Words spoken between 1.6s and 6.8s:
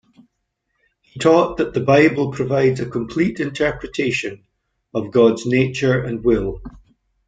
the Bible provides a complete interpretation of God's nature and will.